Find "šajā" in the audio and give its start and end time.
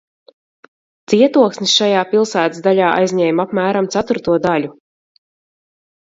1.81-1.99